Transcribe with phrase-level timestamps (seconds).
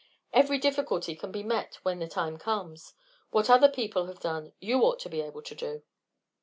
[0.33, 2.95] "Every difficulty can be met when the time comes.
[3.29, 5.83] What other people have done, you ought to be able to do."